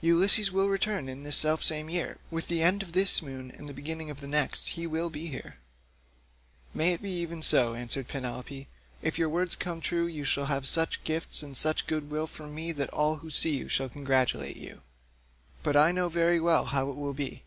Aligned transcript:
Ulysses 0.00 0.52
will 0.52 0.68
return 0.68 1.08
in 1.08 1.24
this 1.24 1.34
self 1.34 1.60
same 1.60 1.90
year; 1.90 2.18
with 2.30 2.46
the 2.46 2.62
end 2.62 2.84
of 2.84 2.92
this 2.92 3.20
moon 3.20 3.50
and 3.50 3.68
the 3.68 3.74
beginning 3.74 4.10
of 4.10 4.20
the 4.20 4.28
next 4.28 4.68
he 4.68 4.86
will 4.86 5.10
be 5.10 5.26
here." 5.26 5.56
"May 6.72 6.92
it 6.92 7.02
be 7.02 7.10
even 7.14 7.42
so," 7.42 7.74
answered 7.74 8.06
Penelope; 8.06 8.68
"if 9.02 9.18
your 9.18 9.28
words 9.28 9.56
come 9.56 9.80
true 9.80 10.06
you 10.06 10.22
shall 10.22 10.46
have 10.46 10.68
such 10.68 11.02
gifts 11.02 11.42
and 11.42 11.56
such 11.56 11.88
good 11.88 12.12
will 12.12 12.28
from 12.28 12.54
me 12.54 12.70
that 12.70 12.90
all 12.90 13.16
who 13.16 13.28
see 13.30 13.56
you 13.56 13.68
shall 13.68 13.88
congratulate 13.88 14.56
you; 14.56 14.82
but 15.64 15.76
I 15.76 15.90
know 15.90 16.08
very 16.08 16.38
well 16.38 16.66
how 16.66 16.88
it 16.88 16.94
will 16.96 17.12
be. 17.12 17.42